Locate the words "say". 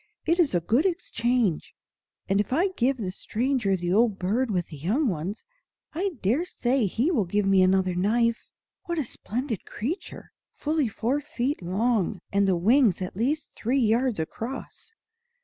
6.43-6.87